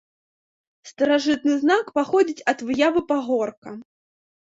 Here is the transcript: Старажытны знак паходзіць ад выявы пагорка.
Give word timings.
Старажытны 0.91 1.53
знак 1.65 1.85
паходзіць 2.01 2.45
ад 2.55 2.67
выявы 2.73 3.07
пагорка. 3.15 3.81